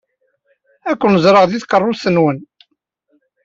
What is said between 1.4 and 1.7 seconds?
deg